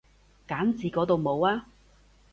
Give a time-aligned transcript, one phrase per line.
[0.47, 1.67] 揀字嗰度冇啊